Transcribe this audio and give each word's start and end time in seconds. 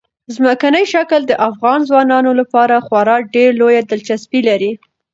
ځمکنی 0.35 0.83
شکل 0.93 1.21
د 1.27 1.33
افغان 1.49 1.79
ځوانانو 1.89 2.31
لپاره 2.39 2.83
خورا 2.85 3.17
ډېره 3.33 3.57
لویه 3.59 3.81
دلچسپي 3.91 4.39
لري. 4.49 4.71